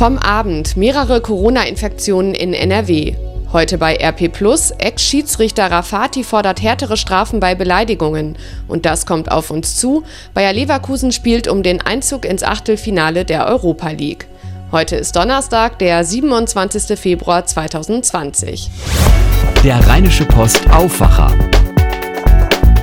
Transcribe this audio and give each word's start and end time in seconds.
Vom 0.00 0.16
Abend 0.16 0.78
mehrere 0.78 1.20
Corona-Infektionen 1.20 2.34
in 2.34 2.54
NRW. 2.54 3.16
Heute 3.52 3.76
bei 3.76 3.96
RP 3.96 4.32
Plus, 4.32 4.70
Ex-Schiedsrichter 4.70 5.70
Rafati 5.70 6.24
fordert 6.24 6.62
härtere 6.62 6.96
Strafen 6.96 7.38
bei 7.38 7.54
Beleidigungen. 7.54 8.38
Und 8.66 8.86
das 8.86 9.04
kommt 9.04 9.30
auf 9.30 9.50
uns 9.50 9.76
zu. 9.76 10.02
Bayer 10.32 10.54
Leverkusen 10.54 11.12
spielt 11.12 11.48
um 11.48 11.62
den 11.62 11.82
Einzug 11.82 12.24
ins 12.24 12.42
Achtelfinale 12.42 13.26
der 13.26 13.46
Europa 13.46 13.90
League. 13.90 14.26
Heute 14.72 14.96
ist 14.96 15.16
Donnerstag, 15.16 15.78
der 15.80 16.02
27. 16.02 16.98
Februar 16.98 17.44
2020. 17.44 18.70
Der 19.62 19.86
Rheinische 19.86 20.24
Post 20.24 20.62
Aufwacher. 20.70 21.30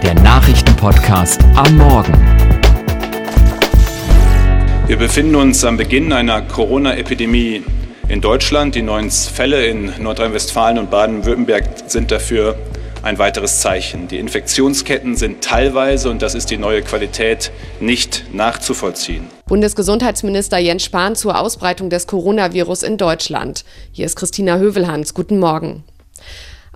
Der 0.03 0.13
Nachrichtenpodcast 0.13 1.41
am 1.55 1.77
Morgen. 1.77 2.56
Wir 4.87 4.95
befinden 4.95 5.35
uns 5.35 5.65
am 5.65 5.75
Beginn 5.75 6.13
einer 6.13 6.41
Corona-Epidemie 6.41 7.61
in 8.07 8.21
Deutschland. 8.21 8.73
Die 8.73 8.81
neuen 8.81 9.11
Fälle 9.11 9.65
in 9.65 9.91
Nordrhein-Westfalen 10.01 10.77
und 10.77 10.89
Baden-Württemberg 10.89 11.65
sind 11.87 12.09
dafür 12.09 12.57
ein 13.03 13.19
weiteres 13.19 13.59
Zeichen. 13.59 14.07
Die 14.07 14.17
Infektionsketten 14.17 15.17
sind 15.17 15.43
teilweise, 15.43 16.09
und 16.09 16.21
das 16.21 16.35
ist 16.35 16.51
die 16.51 16.57
neue 16.57 16.83
Qualität, 16.83 17.51
nicht 17.81 18.33
nachzuvollziehen. 18.33 19.27
Bundesgesundheitsminister 19.47 20.57
Jens 20.57 20.85
Spahn 20.85 21.17
zur 21.17 21.37
Ausbreitung 21.37 21.89
des 21.89 22.07
Coronavirus 22.07 22.83
in 22.83 22.95
Deutschland. 22.95 23.65
Hier 23.91 24.05
ist 24.05 24.15
Christina 24.15 24.57
Hövelhans. 24.57 25.13
Guten 25.13 25.37
Morgen. 25.37 25.83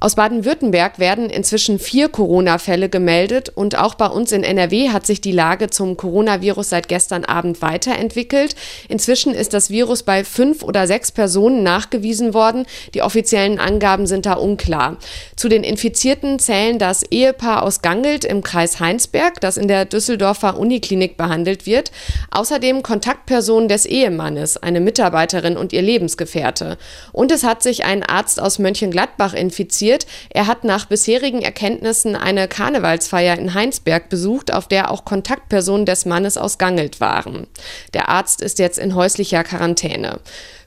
Aus 0.04 0.16
Baden-Württemberg 0.16 0.98
werden 0.98 1.30
inzwischen 1.30 1.78
vier 1.78 2.10
Corona-Fälle 2.10 2.90
gemeldet 2.90 3.50
und 3.50 3.78
auch 3.78 3.94
bei 3.94 4.08
uns 4.08 4.32
in 4.32 4.44
NRW 4.44 4.90
hat 4.90 5.06
sich 5.06 5.22
die 5.22 5.32
Lage 5.32 5.70
zum 5.70 5.96
Coronavirus 5.96 6.70
seit 6.70 6.88
gestern 6.88 7.24
Abend 7.24 7.62
weiterentwickelt. 7.62 8.56
Inzwischen 8.90 9.36
ist 9.36 9.54
das 9.54 9.70
Virus 9.70 10.02
bei 10.02 10.24
fünf 10.24 10.64
oder 10.64 10.88
sechs 10.88 11.12
Personen 11.12 11.62
nachgewiesen 11.62 12.34
worden. 12.34 12.66
Die 12.96 13.04
offiziellen 13.04 13.60
Angaben 13.60 14.08
sind 14.08 14.26
da 14.26 14.34
unklar. 14.34 14.98
Zu 15.36 15.50
den 15.50 15.64
Infizierten 15.64 16.40
zählen 16.40 16.80
das 16.80 17.04
Ehepaar 17.04 17.62
aus 17.62 17.84
Gangelt 17.84 18.26
im 18.26 18.42
Kreis 18.42 18.80
Heinsberg, 18.80 19.40
das 19.40 19.56
in 19.58 19.68
der 19.68 19.86
Düsseldorfer 19.86 20.58
Uniklinik 20.58 21.16
behandelt 21.16 21.68
wird. 21.68 21.92
Außerdem 22.32 22.82
Kontaktpersonen 22.82 23.70
des 23.70 23.86
Ehemannes, 23.86 24.58
eine 24.58 24.80
Mitarbeiterin 24.80 25.58
und 25.58 25.74
ihr 25.74 25.84
Lebensgefährte. 25.84 26.80
Und 27.12 27.32
es 27.32 27.44
hat 27.44 27.62
sich 27.62 27.86
ein 27.86 28.02
Arzt 28.02 28.42
aus 28.42 28.58
Mönchengladbach 28.58 29.36
infiziert 29.36 29.91
passiert. 29.92 30.08
Er 30.30 30.48
hat 30.48 30.64
nach 30.64 30.86
bisherigen 30.86 31.42
Erkenntnissen 31.42 32.16
eine 32.16 32.48
Karnevalsfeier 32.48 33.38
in 33.38 33.54
Heinsberg 33.54 34.10
besucht, 34.10 34.54
auf 34.54 34.68
der 34.68 34.92
auch 34.92 35.06
Kontaktpersonen 35.06 35.86
des 35.86 36.06
Mannes 36.06 36.38
aus 36.38 36.58
Gangelt 36.58 37.00
waren. 37.00 37.48
Der 37.94 38.10
Arzt 38.10 38.42
ist 38.42 38.60
jetzt 38.60 38.80
in 38.80 38.96
häuslicher 38.96 39.44
Quarantäne. 39.44 40.20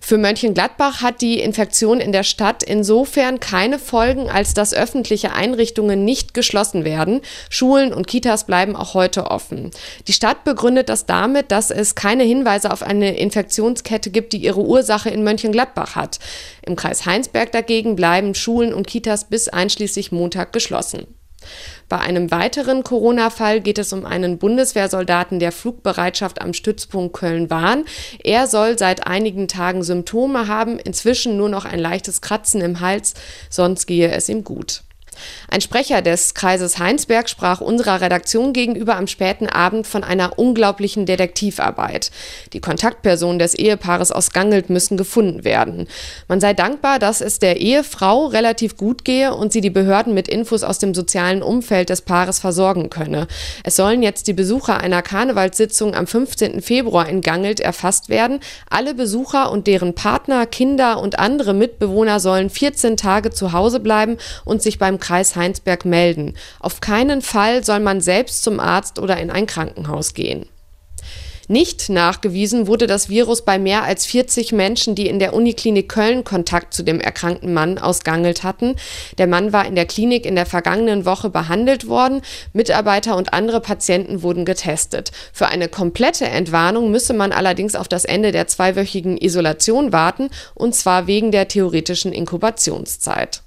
Für 0.07 0.19
Mönchengladbach 0.19 1.01
hat 1.01 1.23
die 1.23 1.41
Infektion 1.41 1.99
in 1.99 2.13
der 2.13 2.25
Stadt 2.25 2.63
insofern 2.63 3.41
keine 3.41 3.79
Folgen, 3.79 4.29
als 4.29 4.53
dass 4.53 4.75
öffentliche 4.75 5.33
Einrichtungen 5.33 6.05
nicht 6.05 6.35
geschlossen 6.35 6.85
werden. 6.85 7.23
Schulen 7.49 7.95
und 7.95 8.07
Kitas 8.07 8.45
bleiben 8.45 8.77
auch 8.77 8.93
heute 8.93 9.31
offen. 9.31 9.71
Die 10.07 10.13
Stadt 10.13 10.45
begründet 10.45 10.91
das 10.91 11.07
damit, 11.07 11.51
dass 11.51 11.71
es 11.71 11.95
keine 11.95 12.23
Hinweise 12.23 12.71
auf 12.71 12.83
eine 12.83 13.17
Infektionskette 13.17 14.11
gibt, 14.11 14.35
die 14.35 14.45
ihre 14.45 14.61
Ursache 14.61 15.09
in 15.09 15.25
Mönchengladbach 15.25 15.97
hat. 15.97 16.19
Im 16.67 16.77
Kreis 16.77 17.07
Heinsberg 17.07 17.51
dagegen 17.53 17.97
bleiben 17.97 18.35
Schulen 18.35 18.75
und 18.75 18.87
Kitas 18.87 19.31
bis 19.31 19.49
einschließlich 19.49 20.13
Montag 20.13 20.53
geschlossen. 20.53 21.07
Bei 21.89 21.99
einem 21.99 22.31
weiteren 22.31 22.83
Corona-Fall 22.83 23.61
geht 23.61 23.79
es 23.79 23.93
um 23.93 24.05
einen 24.05 24.39
Bundeswehrsoldaten 24.39 25.39
der 25.39 25.53
Flugbereitschaft 25.53 26.41
am 26.41 26.53
Stützpunkt 26.53 27.15
Köln-Wahn. 27.15 27.85
Er 28.23 28.47
soll 28.47 28.79
seit 28.79 29.07
einigen 29.07 29.49
Tagen 29.49 29.83
Symptome 29.83 30.49
haben, 30.49 30.79
inzwischen 30.79 31.37
nur 31.37 31.49
noch 31.49 31.65
ein 31.65 31.79
leichtes 31.79 32.21
Kratzen 32.21 32.61
im 32.61 32.81
Hals, 32.81 33.15
sonst 33.51 33.87
gehe 33.87 34.11
es 34.11 34.29
ihm 34.29 34.45
gut. 34.45 34.83
Ein 35.49 35.61
Sprecher 35.61 36.03
des 36.03 36.35
Kreises 36.35 36.79
Heinsberg 36.79 37.29
sprach 37.29 37.61
unserer 37.61 38.01
Redaktion 38.01 38.53
gegenüber 38.53 38.97
am 38.97 39.07
späten 39.07 39.49
Abend 39.49 39.87
von 39.87 40.05
einer 40.05 40.39
unglaublichen 40.39 41.07
Detektivarbeit. 41.07 42.11
Die 42.53 42.61
Kontaktpersonen 42.61 43.39
des 43.39 43.55
Ehepaares 43.55 44.13
aus 44.13 44.31
Gangelt 44.31 44.71
müssen 44.71 44.97
gefunden 44.97 45.45
werden. 45.45 45.89
Man 46.29 46.41
sei 46.41 46.55
dankbar, 46.55 46.99
dass 46.99 47.21
es 47.21 47.39
der 47.39 47.59
Ehefrau 47.59 48.27
relativ 48.27 48.77
gut 48.77 49.05
gehe 49.05 49.35
und 49.35 49.53
sie 49.53 49.61
die 49.61 49.71
Behörden 49.71 50.15
mit 50.15 50.29
Infos 50.29 50.63
aus 50.63 50.79
dem 50.79 50.95
sozialen 50.95 51.43
Umfeld 51.43 51.91
des 51.91 52.03
Paares 52.03 52.39
versorgen 52.39 52.91
könne. 52.91 53.27
Es 53.65 53.77
sollen 53.77 54.03
jetzt 54.03 54.27
die 54.27 54.33
Besucher 54.33 54.79
einer 54.79 55.03
Karnevalssitzung 55.03 55.95
am 55.95 56.07
15. 56.07 56.61
Februar 56.61 57.09
in 57.09 57.21
Gangelt 57.21 57.61
erfasst 57.61 58.09
werden. 58.09 58.41
Alle 58.69 58.95
Besucher 58.95 59.51
und 59.51 59.67
deren 59.67 59.95
Partner, 59.95 60.47
Kinder 60.47 61.01
und 61.01 61.19
andere 61.19 61.55
Mitbewohner 61.55 62.21
sollen 62.21 62.51
14 62.51 62.97
Tage 62.97 63.31
zu 63.31 63.53
Hause 63.53 63.81
bleiben 63.81 64.17
und 64.45 64.63
sich 64.63 64.79
beim 64.79 64.99
Kreis 65.05 65.37
Heinsberg 65.37 65.85
melden. 65.85 66.33
Auf 66.61 66.81
keinen 66.81 67.21
Fall 67.21 67.63
soll 67.63 67.81
man 67.81 68.01
selbst 68.01 68.43
zum 68.43 68.59
Arzt 68.59 68.99
oder 68.99 69.19
in 69.19 69.31
ein 69.31 69.47
Krankenhaus 69.47 70.15
gehen. 70.15 70.47
Nicht 71.47 71.91
nachgewiesen 71.91 72.67
wurde 72.67 72.87
das 72.87 73.11
Virus 73.11 73.43
bei 73.43 73.59
mehr 73.59 73.83
als 73.83 74.07
40 74.07 74.53
Menschen, 74.53 74.95
die 74.95 75.09
in 75.09 75.19
der 75.19 75.35
Uniklinik 75.35 75.91
Köln 75.91 76.25
Kontakt 76.25 76.73
zu 76.73 76.83
dem 76.83 77.01
erkrankten 77.01 77.53
Mann 77.53 77.77
ausgangelt 77.77 78.45
hatten. 78.45 78.77
Der 79.19 79.27
Mann 79.27 79.53
war 79.53 79.67
in 79.67 79.75
der 79.75 79.85
Klinik 79.85 80.25
in 80.25 80.37
der 80.37 80.47
vergangenen 80.47 81.05
Woche 81.05 81.29
behandelt 81.29 81.87
worden. 81.87 82.23
Mitarbeiter 82.55 83.15
und 83.15 83.35
andere 83.35 83.61
Patienten 83.61 84.23
wurden 84.23 84.47
getestet. 84.47 85.13
Für 85.35 85.49
eine 85.49 85.69
komplette 85.69 86.25
Entwarnung 86.25 86.91
müsse 86.91 87.13
man 87.13 87.31
allerdings 87.31 87.75
auf 87.75 87.89
das 87.89 88.07
Ende 88.07 88.33
der 88.33 88.47
zweiwöchigen 88.47 89.19
Isolation 89.19 89.93
warten, 89.93 90.31
und 90.55 90.75
zwar 90.75 91.07
wegen 91.07 91.31
der 91.31 91.49
theoretischen 91.49 92.13
Inkubationszeit. 92.13 93.44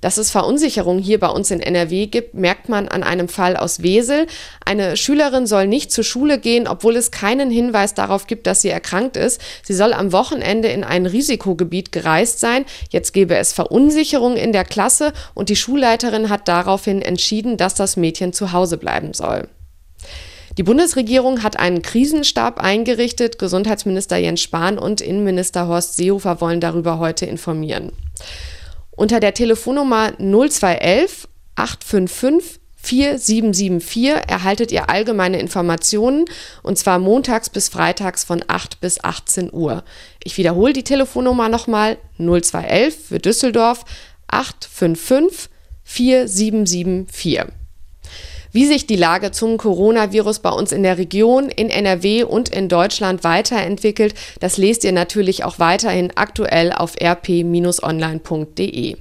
Dass 0.00 0.16
es 0.16 0.30
Verunsicherung 0.30 0.98
hier 0.98 1.20
bei 1.20 1.28
uns 1.28 1.50
in 1.50 1.60
NRW 1.60 2.06
gibt, 2.06 2.34
merkt 2.34 2.68
man 2.68 2.88
an 2.88 3.02
einem 3.02 3.28
Fall 3.28 3.56
aus 3.56 3.82
Wesel. 3.82 4.26
Eine 4.64 4.96
Schülerin 4.96 5.46
soll 5.46 5.66
nicht 5.66 5.92
zur 5.92 6.04
Schule 6.04 6.38
gehen, 6.38 6.66
obwohl 6.66 6.96
es 6.96 7.10
keinen 7.10 7.50
Hinweis 7.50 7.94
darauf 7.94 8.26
gibt, 8.26 8.46
dass 8.46 8.62
sie 8.62 8.68
erkrankt 8.68 9.16
ist. 9.16 9.40
Sie 9.62 9.74
soll 9.74 9.92
am 9.92 10.12
Wochenende 10.12 10.68
in 10.68 10.84
ein 10.84 11.06
Risikogebiet 11.06 11.92
gereist 11.92 12.40
sein. 12.40 12.64
Jetzt 12.90 13.12
gebe 13.12 13.36
es 13.36 13.52
Verunsicherung 13.52 14.36
in 14.36 14.52
der 14.52 14.64
Klasse 14.64 15.12
und 15.34 15.48
die 15.48 15.56
Schulleiterin 15.56 16.28
hat 16.28 16.48
daraufhin 16.48 17.02
entschieden, 17.02 17.56
dass 17.56 17.74
das 17.74 17.96
Mädchen 17.96 18.32
zu 18.32 18.52
Hause 18.52 18.76
bleiben 18.76 19.14
soll. 19.14 19.48
Die 20.58 20.64
Bundesregierung 20.64 21.42
hat 21.42 21.58
einen 21.58 21.80
Krisenstab 21.80 22.60
eingerichtet. 22.60 23.38
Gesundheitsminister 23.38 24.16
Jens 24.16 24.42
Spahn 24.42 24.78
und 24.78 25.00
Innenminister 25.00 25.68
Horst 25.68 25.96
Seehofer 25.96 26.40
wollen 26.40 26.60
darüber 26.60 26.98
heute 26.98 27.24
informieren. 27.26 27.92
Unter 29.00 29.18
der 29.18 29.32
Telefonnummer 29.32 30.12
0211 30.18 31.26
855 31.54 32.60
4774 32.76 34.08
erhaltet 34.28 34.72
ihr 34.72 34.90
allgemeine 34.90 35.40
Informationen 35.40 36.26
und 36.62 36.76
zwar 36.76 36.98
montags 36.98 37.48
bis 37.48 37.70
freitags 37.70 38.24
von 38.24 38.44
8 38.46 38.78
bis 38.82 39.02
18 39.02 39.54
Uhr. 39.54 39.84
Ich 40.22 40.36
wiederhole 40.36 40.74
die 40.74 40.84
Telefonnummer 40.84 41.48
nochmal 41.48 41.96
0211 42.18 43.06
für 43.08 43.18
Düsseldorf 43.18 43.86
855 44.26 45.48
4774. 45.82 47.59
Wie 48.52 48.66
sich 48.66 48.86
die 48.86 48.96
Lage 48.96 49.30
zum 49.30 49.58
Coronavirus 49.58 50.40
bei 50.40 50.50
uns 50.50 50.72
in 50.72 50.82
der 50.82 50.98
Region, 50.98 51.50
in 51.50 51.70
NRW 51.70 52.24
und 52.24 52.48
in 52.48 52.68
Deutschland 52.68 53.22
weiterentwickelt, 53.22 54.14
das 54.40 54.56
lest 54.56 54.82
ihr 54.82 54.90
natürlich 54.92 55.44
auch 55.44 55.60
weiterhin 55.60 56.10
aktuell 56.16 56.72
auf 56.72 56.96
rp-online.de. 57.00 58.96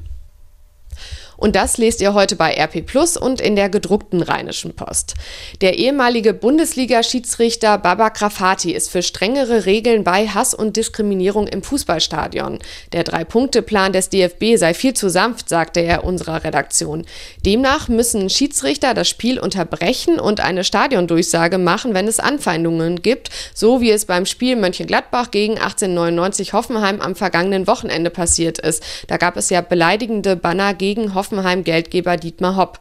Und 1.40 1.56
das 1.56 1.78
lest 1.78 2.02
ihr 2.02 2.14
heute 2.14 2.36
bei 2.36 2.54
RP 2.54 2.86
Plus 2.86 3.16
und 3.16 3.40
in 3.40 3.56
der 3.56 3.70
gedruckten 3.70 4.22
Rheinischen 4.22 4.76
Post. 4.76 5.14
Der 5.62 5.78
ehemalige 5.78 6.34
Bundesliga-Schiedsrichter 6.34 7.78
Baba 7.78 8.10
Grafati 8.10 8.74
ist 8.74 8.92
für 8.92 9.02
strengere 9.02 9.66
Regeln 9.66 10.04
bei 10.04 10.28
Hass 10.28 10.53
und 10.53 10.76
Diskriminierung 10.76 11.47
im 11.47 11.64
Fußballstadion. 11.64 12.59
Der 12.91 13.06
Drei-Punkte-Plan 13.06 13.94
des 13.94 14.09
DFB 14.09 14.58
sei 14.58 14.74
viel 14.74 14.94
zu 14.94 15.09
sanft, 15.09 15.47
sagte 15.47 15.80
er 15.80 16.03
unserer 16.03 16.44
Redaktion. 16.44 17.06
Demnach 17.46 17.88
müssen 17.88 18.30
Schiedsrichter 18.30 18.94
das 18.94 19.08
Spiel 19.08 19.40
unterbrechen 19.40 20.20
und 20.20 20.42
eine 20.42 20.66
Stadiondurchsage 20.66 21.58
machen, 21.58 21.94
wenn 21.94 22.09
es 22.09 22.20
Anfeindungen 22.20 23.02
gibt, 23.02 23.30
so 23.53 23.80
wie 23.80 23.92
es 23.92 24.03
beim 24.06 24.26
Spiel 24.26 24.58
Mönchengladbach 24.58 25.32
gegen 25.32 25.53
1899 25.53 26.52
Hoffenheim 26.52 27.00
am 27.00 27.16
vergangenen 27.16 27.66
Wochenende 27.66 28.09
passiert 28.09 28.59
ist. 28.59 28.84
Da 29.08 29.16
gab 29.16 29.38
es 29.38 29.50
ja 29.50 29.62
beleidigende 29.62 30.35
Banner 30.35 30.74
gegen 30.74 31.16
Hoffenheim 31.16 31.28
Hoffenheim-Geldgeber 31.29 32.17
Dietmar 32.17 32.55
Hopp. 32.55 32.79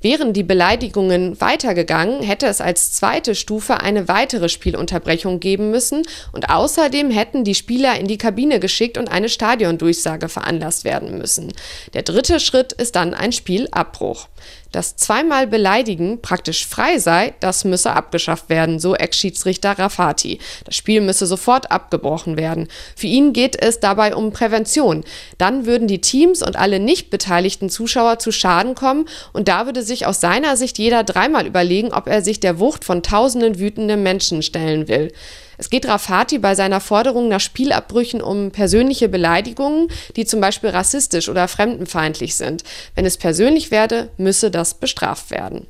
Wären 0.00 0.32
die 0.32 0.44
Beleidigungen 0.44 1.40
weitergegangen, 1.40 2.22
hätte 2.22 2.46
es 2.46 2.60
als 2.60 2.92
zweite 2.92 3.34
Stufe 3.34 3.80
eine 3.80 4.06
weitere 4.06 4.48
Spielunterbrechung 4.48 5.40
geben 5.40 5.72
müssen 5.72 6.02
und 6.32 6.50
außerdem 6.50 7.10
hätten 7.10 7.42
die 7.42 7.56
Spieler 7.56 7.98
in 7.98 8.06
die 8.06 8.18
Kabine 8.18 8.60
geschickt 8.60 8.96
und 8.96 9.10
eine 9.10 9.28
Stadiondurchsage 9.28 10.28
veranlasst 10.28 10.84
werden 10.84 11.18
müssen. 11.18 11.52
Der 11.94 12.02
dritte 12.02 12.38
Schritt 12.38 12.72
ist 12.72 12.94
dann 12.94 13.12
ein 13.12 13.32
Spielabbruch. 13.32 14.28
Dass 14.72 14.96
zweimal 14.96 15.46
Beleidigen 15.46 16.20
praktisch 16.20 16.66
frei 16.66 16.98
sei, 16.98 17.32
das 17.40 17.64
müsse 17.64 17.92
abgeschafft 17.92 18.50
werden, 18.50 18.78
so 18.78 18.94
Ex-Schiedsrichter 18.94 19.78
Rafati. 19.78 20.40
Das 20.64 20.76
Spiel 20.76 21.00
müsse 21.00 21.26
sofort 21.26 21.70
abgebrochen 21.70 22.36
werden. 22.36 22.68
Für 22.94 23.06
ihn 23.06 23.32
geht 23.32 23.60
es 23.60 23.80
dabei 23.80 24.14
um 24.14 24.30
Prävention. 24.30 25.04
Dann 25.38 25.64
würden 25.64 25.88
die 25.88 26.02
Teams 26.02 26.42
und 26.42 26.56
alle 26.56 26.80
nicht 26.80 27.08
beteiligten 27.08 27.70
Zuschauer 27.70 28.18
zu 28.18 28.30
Schaden 28.30 28.74
kommen 28.74 29.08
und 29.32 29.48
da 29.48 29.64
würde 29.64 29.82
sich 29.88 30.06
aus 30.06 30.20
seiner 30.20 30.56
Sicht 30.56 30.78
jeder 30.78 31.02
dreimal 31.02 31.46
überlegen, 31.46 31.92
ob 31.92 32.06
er 32.06 32.22
sich 32.22 32.38
der 32.38 32.60
Wucht 32.60 32.84
von 32.84 33.02
tausenden 33.02 33.58
wütenden 33.58 34.04
Menschen 34.04 34.42
stellen 34.42 34.86
will. 34.86 35.12
Es 35.56 35.70
geht 35.70 35.88
Rafati 35.88 36.38
bei 36.38 36.54
seiner 36.54 36.80
Forderung 36.80 37.26
nach 37.26 37.40
Spielabbrüchen 37.40 38.22
um 38.22 38.52
persönliche 38.52 39.08
Beleidigungen, 39.08 39.88
die 40.14 40.24
zum 40.24 40.40
Beispiel 40.40 40.70
rassistisch 40.70 41.28
oder 41.28 41.48
fremdenfeindlich 41.48 42.36
sind. 42.36 42.62
Wenn 42.94 43.04
es 43.04 43.16
persönlich 43.16 43.72
werde, 43.72 44.10
müsse 44.16 44.52
das 44.52 44.74
bestraft 44.74 45.32
werden. 45.32 45.66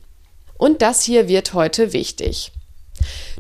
Und 0.59 0.83
das 0.83 1.03
hier 1.05 1.29
wird 1.29 1.55
heute 1.55 1.95
wichtig. 1.95 2.53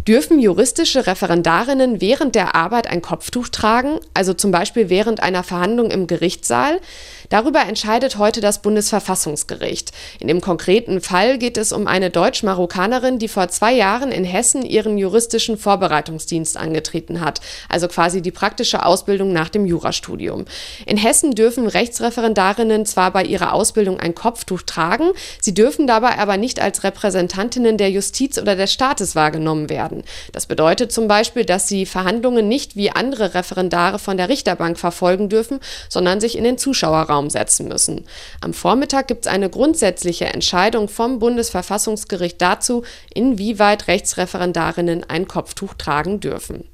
Dürfen 0.08 0.38
juristische 0.38 1.06
Referendarinnen 1.06 2.00
während 2.00 2.34
der 2.34 2.54
Arbeit 2.54 2.86
ein 2.86 3.02
Kopftuch 3.02 3.48
tragen, 3.48 3.98
also 4.14 4.32
zum 4.32 4.50
Beispiel 4.50 4.88
während 4.88 5.22
einer 5.22 5.42
Verhandlung 5.42 5.90
im 5.90 6.06
Gerichtssaal? 6.06 6.80
Darüber 7.28 7.60
entscheidet 7.60 8.16
heute 8.16 8.40
das 8.40 8.62
Bundesverfassungsgericht. 8.62 9.92
In 10.18 10.28
dem 10.28 10.40
konkreten 10.40 11.02
Fall 11.02 11.36
geht 11.36 11.58
es 11.58 11.72
um 11.72 11.86
eine 11.86 12.08
Deutsch-Marokkanerin, 12.08 13.18
die 13.18 13.28
vor 13.28 13.48
zwei 13.48 13.74
Jahren 13.74 14.10
in 14.10 14.24
Hessen 14.24 14.62
ihren 14.62 14.96
juristischen 14.96 15.58
Vorbereitungsdienst 15.58 16.56
angetreten 16.56 17.20
hat, 17.20 17.42
also 17.68 17.86
quasi 17.86 18.22
die 18.22 18.30
praktische 18.30 18.86
Ausbildung 18.86 19.34
nach 19.34 19.50
dem 19.50 19.66
Jurastudium. 19.66 20.46
In 20.86 20.96
Hessen 20.96 21.32
dürfen 21.32 21.66
Rechtsreferendarinnen 21.66 22.86
zwar 22.86 23.10
bei 23.10 23.24
ihrer 23.24 23.52
Ausbildung 23.52 24.00
ein 24.00 24.14
Kopftuch 24.14 24.62
tragen, 24.62 25.10
sie 25.38 25.52
dürfen 25.52 25.86
dabei 25.86 26.18
aber 26.18 26.38
nicht 26.38 26.60
als 26.60 26.82
Repräsentantinnen 26.82 27.76
der 27.76 27.90
Justiz 27.90 28.38
oder 28.38 28.56
des 28.56 28.72
Staates 28.72 29.14
wahrgenommen 29.14 29.47
werden 29.56 29.78
werden. 29.78 30.02
Das 30.32 30.46
bedeutet 30.46 30.92
zum 30.92 31.08
Beispiel, 31.08 31.44
dass 31.44 31.68
sie 31.68 31.86
Verhandlungen 31.86 32.48
nicht 32.48 32.76
wie 32.76 32.90
andere 32.90 33.34
Referendare 33.34 33.98
von 33.98 34.16
der 34.16 34.28
Richterbank 34.28 34.78
verfolgen 34.78 35.28
dürfen, 35.28 35.60
sondern 35.88 36.20
sich 36.20 36.36
in 36.36 36.44
den 36.44 36.58
Zuschauerraum 36.58 37.30
setzen 37.30 37.68
müssen. 37.68 38.04
Am 38.40 38.52
Vormittag 38.52 39.08
gibt 39.08 39.26
es 39.26 39.32
eine 39.32 39.50
grundsätzliche 39.50 40.26
Entscheidung 40.26 40.88
vom 40.88 41.18
Bundesverfassungsgericht 41.18 42.40
dazu, 42.40 42.82
inwieweit 43.14 43.88
Rechtsreferendarinnen 43.88 45.04
ein 45.08 45.28
Kopftuch 45.28 45.74
tragen 45.74 46.20
dürfen. 46.20 46.64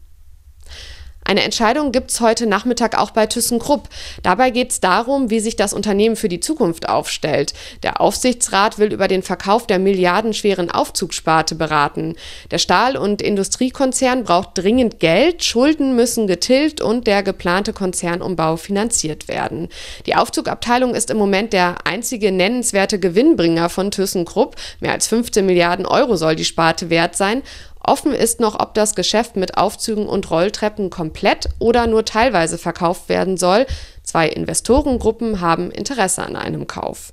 Eine 1.27 1.43
Entscheidung 1.43 1.91
gibt 1.91 2.11
es 2.11 2.21
heute 2.21 2.47
Nachmittag 2.47 2.99
auch 2.99 3.11
bei 3.11 3.25
ThyssenKrupp. 3.27 3.89
Dabei 4.23 4.51
geht 4.51 4.73
es 4.73 4.81
darum, 4.81 5.31
wie 5.31 5.41
sich 5.41 5.57
das 5.57 5.73
Unternehmen 5.73 6.17
für 6.17 6.29
die 6.29 6.41
Zukunft 6.41 6.87
aufstellt. 6.87 7.55
Der 7.83 8.03
Aufsichtsrat 8.03 8.79
will 8.79 8.93
über 8.93 9.09
den 9.09 9.23
Verkauf 9.23 9.67
der 9.67 9.79
milliardenschweren 9.79 10.71
Aufzugssparte 10.71 11.55
beraten. 11.55 12.15
Der 12.51 12.59
Stahl- 12.59 12.99
und 12.99 13.23
Industriekonzern 13.23 14.25
braucht 14.25 14.51
dringend 14.55 15.01
Geld, 15.01 15.43
Schulden 15.43 15.97
müssen 15.97 16.27
getilgt 16.27 16.83
und 16.83 17.07
der 17.07 17.23
geplante 17.23 17.73
Konzernumbau 17.73 18.59
finanziert 18.59 19.27
werden. 19.27 19.69
Die 20.05 20.17
Aufzugabteilung 20.17 20.95
ist 20.95 21.11
im 21.11 21.17
Moment 21.17 21.55
der 21.55 21.87
einzige 21.87 22.33
nennenswerte 22.33 23.01
Gewinnbringer 23.01 23.71
von 23.71 23.91
ThyssenKrupp. 23.91 24.57
Mehr 24.81 24.93
als 24.93 25.07
15 25.07 25.47
Milliarden 25.47 25.87
Euro 25.87 26.17
soll 26.17 26.37
die 26.37 26.45
Sparte 26.45 26.91
wert 26.91 27.17
sein. 27.17 27.43
Offen 27.85 28.13
ist 28.13 28.41
noch, 28.41 28.59
ob 28.59 28.75
das 28.75 28.95
Geschäft 28.95 29.37
mit 29.37 29.57
Aufzügen 29.57 30.07
und 30.07 30.31
Rolltreppen 30.31 30.91
komplett 30.91 31.49
oder 31.59 31.87
nur 31.87 32.05
teilweise 32.05 32.59
verkauft 32.59 33.09
werden 33.09 33.37
soll. 33.37 33.67
Zwei 34.03 34.29
Investorengruppen 34.29 35.41
haben 35.41 35.71
Interesse 35.71 36.23
an 36.23 36.37
einem 36.37 36.67
Kauf. 36.67 37.13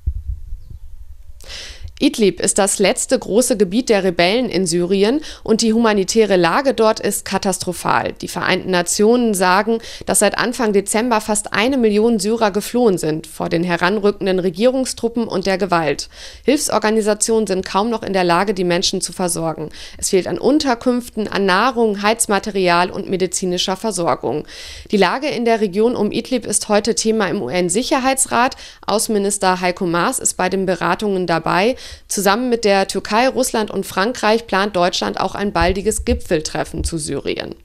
Idlib 2.01 2.39
ist 2.39 2.57
das 2.57 2.80
letzte 2.80 3.18
große 3.19 3.57
Gebiet 3.57 3.89
der 3.89 4.03
Rebellen 4.03 4.50
in 4.50 4.65
Syrien 4.65 5.21
und 5.44 5.62
die 5.62 5.71
humanitäre 5.71 6.36
Lage 6.36 6.74
dort 6.74 7.00
ist 7.00 7.25
katastrophal. 7.25 8.13
Die 8.21 8.27
Vereinten 8.27 8.71
Nationen 8.71 9.36
sagen, 9.36 9.77
dass 10.07 10.19
seit 10.19 10.36
Anfang 10.36 10.74
Dezember 10.74 11.21
fast 11.21 11.53
eine 11.53 11.77
Million 11.77 12.18
Syrer 12.19 12.50
geflohen 12.50 12.98
sind 12.98 13.27
vor 13.27 13.50
den 13.50 13.63
heranrückenden 13.63 14.39
Regierungstruppen 14.39 15.27
und 15.27 15.45
der 15.45 15.59
Gewalt. 15.59 16.09
Hilfsorganisationen 16.44 17.45
sind 17.45 17.65
kaum 17.65 17.92
noch 17.92 18.01
in 18.01 18.13
der 18.13 18.24
Lage, 18.24 18.56
die 18.56 18.63
Menschen 18.63 19.00
zu 19.01 19.13
versorgen. 19.13 19.69
Es 20.00 20.09
fehlt 20.09 20.25
an 20.25 20.39
Unterkünften, 20.39 21.27
an 21.27 21.45
Nahrung, 21.45 22.01
Heizmaterial 22.01 22.89
und 22.89 23.12
medizinischer 23.12 23.75
Versorgung. 23.75 24.47
Die 24.89 24.97
Lage 24.97 25.27
in 25.27 25.45
der 25.45 25.62
Region 25.62 25.95
um 25.95 26.12
Idlib 26.12 26.47
ist 26.47 26.68
heute 26.68 26.95
Thema 26.95 27.27
im 27.27 27.44
UN-Sicherheitsrat. 27.44 28.56
Außenminister 28.88 29.62
Heiko 29.62 29.86
Maas 29.86 30.18
ist 30.18 30.33
bei 30.33 30.50
den 30.50 30.65
Beratungen 30.65 31.27
dabei. 31.27 31.75
Zusammen 32.08 32.50
mit 32.50 32.66
der 32.66 32.88
Türkei, 32.88 33.28
Russland 33.28 33.72
und 33.72 33.86
Frankreich 33.86 34.48
plant 34.48 34.76
Deutschland 34.76 35.20
auch 35.20 35.36
ein 35.36 35.54
baldiges 35.54 36.06
Gipfeltreffen 36.06 36.84
zu 36.84 36.98
Syrien. 36.98 37.56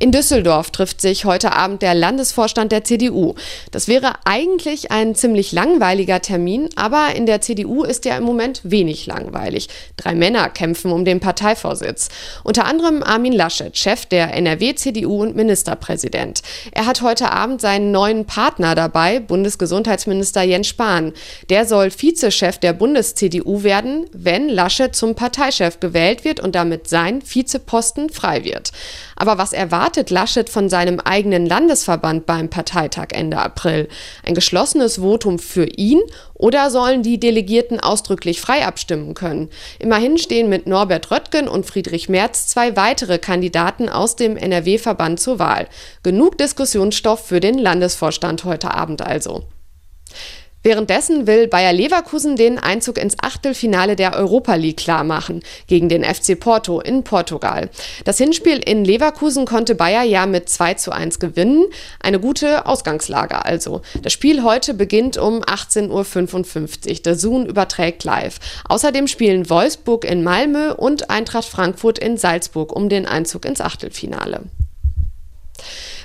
In 0.00 0.12
Düsseldorf 0.12 0.70
trifft 0.70 1.00
sich 1.00 1.24
heute 1.24 1.54
Abend 1.54 1.82
der 1.82 1.92
Landesvorstand 1.92 2.70
der 2.70 2.84
CDU. 2.84 3.34
Das 3.72 3.88
wäre 3.88 4.12
eigentlich 4.24 4.92
ein 4.92 5.16
ziemlich 5.16 5.50
langweiliger 5.50 6.22
Termin, 6.22 6.68
aber 6.76 7.16
in 7.16 7.26
der 7.26 7.40
CDU 7.40 7.82
ist 7.82 8.04
ja 8.04 8.16
im 8.16 8.22
Moment 8.22 8.60
wenig 8.62 9.06
langweilig. 9.06 9.68
Drei 9.96 10.14
Männer 10.14 10.50
kämpfen 10.50 10.92
um 10.92 11.04
den 11.04 11.18
Parteivorsitz. 11.18 12.10
Unter 12.44 12.66
anderem 12.66 13.02
Armin 13.02 13.32
Laschet, 13.32 13.76
Chef 13.76 14.06
der 14.06 14.34
NRW-CDU 14.34 15.20
und 15.20 15.34
Ministerpräsident. 15.34 16.42
Er 16.70 16.86
hat 16.86 17.02
heute 17.02 17.32
Abend 17.32 17.60
seinen 17.60 17.90
neuen 17.90 18.24
Partner 18.24 18.76
dabei, 18.76 19.18
Bundesgesundheitsminister 19.18 20.42
Jens 20.42 20.68
Spahn. 20.68 21.12
Der 21.50 21.66
soll 21.66 21.90
Vizechef 21.90 22.58
der 22.58 22.72
Bundes-CDU 22.72 23.64
werden, 23.64 24.06
wenn 24.12 24.48
Laschet 24.48 24.94
zum 24.94 25.16
Parteichef 25.16 25.80
gewählt 25.80 26.24
wird 26.24 26.38
und 26.38 26.54
damit 26.54 26.88
sein 26.88 27.20
Vizeposten 27.28 28.10
frei 28.10 28.44
wird. 28.44 28.70
Aber 29.20 29.36
was 29.36 29.52
erwartet 29.52 30.10
Laschet 30.10 30.48
von 30.48 30.68
seinem 30.68 31.00
eigenen 31.00 31.44
Landesverband 31.44 32.24
beim 32.24 32.48
Parteitag 32.48 33.08
Ende 33.10 33.38
April? 33.38 33.88
Ein 34.24 34.34
geschlossenes 34.34 34.98
Votum 34.98 35.40
für 35.40 35.64
ihn 35.64 36.00
oder 36.34 36.70
sollen 36.70 37.02
die 37.02 37.18
Delegierten 37.18 37.80
ausdrücklich 37.80 38.40
frei 38.40 38.64
abstimmen 38.64 39.14
können? 39.14 39.50
Immerhin 39.80 40.18
stehen 40.18 40.48
mit 40.48 40.68
Norbert 40.68 41.10
Röttgen 41.10 41.48
und 41.48 41.66
Friedrich 41.66 42.08
Merz 42.08 42.46
zwei 42.46 42.76
weitere 42.76 43.18
Kandidaten 43.18 43.88
aus 43.88 44.14
dem 44.14 44.36
NRW-Verband 44.36 45.18
zur 45.18 45.40
Wahl. 45.40 45.66
Genug 46.04 46.38
Diskussionsstoff 46.38 47.26
für 47.26 47.40
den 47.40 47.58
Landesvorstand 47.58 48.44
heute 48.44 48.72
Abend 48.72 49.02
also. 49.02 49.42
Währenddessen 50.68 51.26
will 51.26 51.48
Bayer 51.48 51.72
Leverkusen 51.72 52.36
den 52.36 52.58
Einzug 52.58 52.98
ins 52.98 53.16
Achtelfinale 53.22 53.96
der 53.96 54.14
Europa 54.14 54.54
League 54.54 54.76
klarmachen 54.76 55.42
gegen 55.66 55.88
den 55.88 56.04
FC 56.04 56.38
Porto 56.38 56.78
in 56.78 57.04
Portugal. 57.04 57.70
Das 58.04 58.18
Hinspiel 58.18 58.58
in 58.58 58.84
Leverkusen 58.84 59.46
konnte 59.46 59.74
Bayer 59.74 60.02
ja 60.02 60.26
mit 60.26 60.50
2 60.50 60.74
zu 60.74 60.92
1 60.92 61.20
gewinnen. 61.20 61.64
Eine 62.00 62.20
gute 62.20 62.66
Ausgangslage 62.66 63.46
also. 63.46 63.80
Das 64.02 64.12
Spiel 64.12 64.42
heute 64.42 64.74
beginnt 64.74 65.16
um 65.16 65.40
18.55 65.40 66.90
Uhr. 66.90 66.94
Der 67.02 67.14
Zoom 67.14 67.46
überträgt 67.46 68.04
live. 68.04 68.38
Außerdem 68.68 69.06
spielen 69.06 69.48
Wolfsburg 69.48 70.04
in 70.04 70.22
Malmö 70.22 70.74
und 70.74 71.08
Eintracht 71.08 71.48
Frankfurt 71.48 71.98
in 71.98 72.18
Salzburg 72.18 72.76
um 72.76 72.90
den 72.90 73.06
Einzug 73.06 73.46
ins 73.46 73.62
Achtelfinale. 73.62 74.42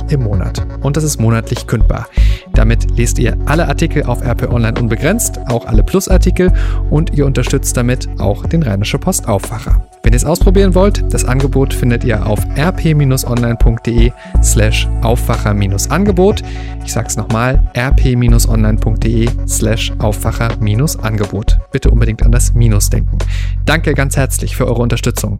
im 0.09 0.23
Monat. 0.23 0.65
Und 0.81 0.95
das 0.95 1.03
ist 1.03 1.19
monatlich 1.19 1.67
kündbar. 1.67 2.07
Damit 2.53 2.97
lest 2.97 3.19
ihr 3.19 3.37
alle 3.45 3.67
Artikel 3.67 4.03
auf 4.03 4.21
RP 4.25 4.49
Online 4.49 4.79
unbegrenzt, 4.79 5.39
auch 5.47 5.65
alle 5.65 5.83
Plus-Artikel 5.83 6.53
und 6.89 7.13
ihr 7.17 7.25
unterstützt 7.25 7.75
damit 7.75 8.07
auch 8.17 8.45
den 8.45 8.63
Rheinische 8.63 8.97
Post 8.97 9.27
Aufwacher. 9.27 9.85
Wenn 10.03 10.13
ihr 10.13 10.17
es 10.17 10.25
ausprobieren 10.25 10.73
wollt, 10.73 11.13
das 11.13 11.25
Angebot 11.25 11.73
findet 11.73 12.03
ihr 12.03 12.25
auf 12.25 12.39
rp-online.de 12.57 14.11
slash 14.43 14.87
Aufwacher-Angebot. 15.01 16.43
Ich 16.83 16.91
sag's 16.91 17.15
nochmal, 17.15 17.63
rp-online.de 17.77 19.29
slash 19.47 19.93
Aufwacher-Angebot. 19.99 21.59
Bitte 21.71 21.91
unbedingt 21.91 22.23
an 22.23 22.31
das 22.31 22.53
Minus 22.53 22.89
denken. 22.89 23.17
Danke 23.65 23.93
ganz 23.93 24.17
herzlich 24.17 24.55
für 24.55 24.67
eure 24.67 24.81
Unterstützung. 24.81 25.39